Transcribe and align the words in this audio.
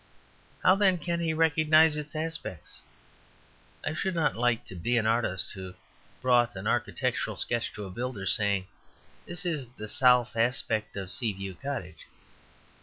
How, 0.63 0.73
then, 0.73 0.97
can 0.97 1.19
he 1.19 1.31
recognize 1.31 1.95
its 1.95 2.15
aspects? 2.15 2.81
I 3.85 3.93
should 3.93 4.15
not 4.15 4.35
like 4.35 4.65
to 4.65 4.75
be 4.75 4.97
an 4.97 5.05
artist 5.05 5.51
who 5.53 5.75
brought 6.23 6.55
an 6.55 6.65
architectural 6.65 7.37
sketch 7.37 7.71
to 7.73 7.85
a 7.85 7.91
builder, 7.91 8.25
saying, 8.25 8.65
"This 9.27 9.45
is 9.45 9.67
the 9.77 9.87
south 9.87 10.35
aspect 10.35 10.97
of 10.97 11.11
Sea 11.11 11.33
View 11.33 11.53
Cottage. 11.53 12.07